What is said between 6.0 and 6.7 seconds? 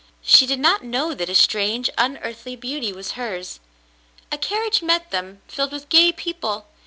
people.